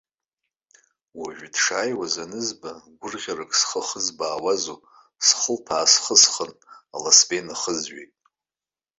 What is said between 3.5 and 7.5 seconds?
схы ахызбаауазу, схылԥа аасхысхын, аласба